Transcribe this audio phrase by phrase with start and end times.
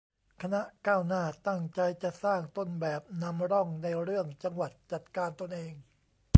[0.41, 5.73] คณะก้าวหน้า ตั้งใจจะสร้างต้นแบบ นำร่อง ในเรื่อง จังหวัดจัดการตนเอง